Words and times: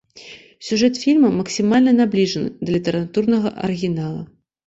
Сюжэт 0.67 0.95
фільма 1.01 1.29
максімальна 1.41 1.91
набліжаны 1.99 2.49
да 2.63 2.69
літаратурнага 2.79 3.49
арыгінала. 3.67 4.21